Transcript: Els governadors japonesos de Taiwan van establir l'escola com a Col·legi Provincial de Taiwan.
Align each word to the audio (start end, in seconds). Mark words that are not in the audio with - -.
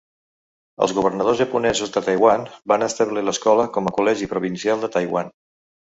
Els 0.85 0.93
governadors 0.99 1.37
japonesos 1.41 1.93
de 1.99 2.03
Taiwan 2.09 2.47
van 2.73 2.89
establir 2.89 3.27
l'escola 3.29 3.71
com 3.79 3.89
a 3.93 3.97
Col·legi 4.01 4.35
Provincial 4.37 4.87
de 4.87 4.95
Taiwan. 5.01 5.35